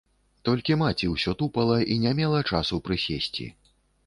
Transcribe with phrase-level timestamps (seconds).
[0.47, 3.49] Толькі маці ўсё тупала і не мела часу прысесці.